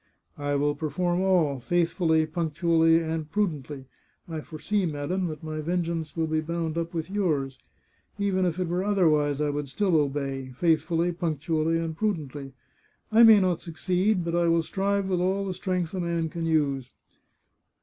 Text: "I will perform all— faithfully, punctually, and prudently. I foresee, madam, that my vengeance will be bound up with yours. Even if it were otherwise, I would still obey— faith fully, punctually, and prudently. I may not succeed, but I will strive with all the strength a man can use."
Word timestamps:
"I 0.39 0.55
will 0.55 0.73
perform 0.73 1.19
all— 1.21 1.59
faithfully, 1.59 2.25
punctually, 2.25 2.97
and 3.03 3.29
prudently. 3.29 3.85
I 4.27 4.41
foresee, 4.41 4.87
madam, 4.87 5.27
that 5.27 5.43
my 5.43 5.61
vengeance 5.61 6.17
will 6.17 6.25
be 6.25 6.41
bound 6.41 6.75
up 6.75 6.91
with 6.95 7.11
yours. 7.11 7.59
Even 8.17 8.43
if 8.43 8.59
it 8.59 8.67
were 8.67 8.83
otherwise, 8.83 9.41
I 9.41 9.51
would 9.51 9.69
still 9.69 9.95
obey— 9.97 10.49
faith 10.59 10.81
fully, 10.81 11.11
punctually, 11.11 11.77
and 11.77 11.95
prudently. 11.95 12.53
I 13.11 13.21
may 13.21 13.39
not 13.39 13.61
succeed, 13.61 14.25
but 14.25 14.33
I 14.33 14.47
will 14.47 14.63
strive 14.63 15.07
with 15.07 15.21
all 15.21 15.45
the 15.45 15.53
strength 15.53 15.93
a 15.93 15.99
man 15.99 16.29
can 16.29 16.47
use." 16.47 16.89